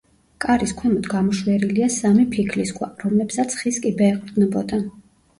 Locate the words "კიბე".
3.83-4.09